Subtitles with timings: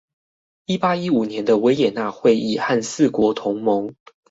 [0.65, 3.93] 一八一五年的維也納會議和四國同盟